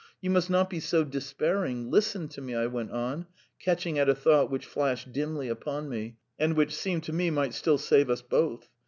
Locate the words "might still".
7.29-7.77